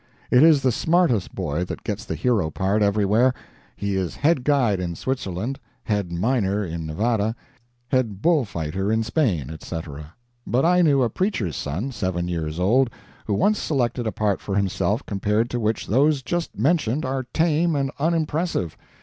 It 0.31 0.41
is 0.41 0.63
the 0.63 0.71
smartest 0.71 1.35
boy 1.35 1.63
that 1.65 1.83
gets 1.83 2.05
the 2.05 2.15
hero 2.15 2.49
part 2.49 2.81
everywhere; 2.81 3.35
he 3.75 3.95
is 3.95 4.15
head 4.15 4.43
guide 4.43 4.79
in 4.79 4.95
Switzerland, 4.95 5.59
head 5.83 6.11
miner 6.11 6.65
in 6.65 6.87
Nevada, 6.87 7.35
head 7.89 8.19
bull 8.19 8.43
fighter 8.43 8.91
in 8.91 9.03
Spain, 9.03 9.51
etc.; 9.51 10.15
but 10.47 10.65
I 10.65 10.81
knew 10.81 11.03
a 11.03 11.09
preacher's 11.11 11.55
son, 11.55 11.91
seven 11.91 12.27
years 12.27 12.59
old, 12.59 12.89
who 13.27 13.35
once 13.35 13.59
selected 13.59 14.07
a 14.07 14.11
part 14.11 14.41
for 14.41 14.55
himself 14.55 15.05
compared 15.05 15.51
to 15.51 15.59
which 15.59 15.85
those 15.85 16.23
just 16.23 16.57
mentioned 16.57 17.05
are 17.05 17.27
tame 17.31 17.75
and 17.75 17.91
unimpressive. 17.99 18.75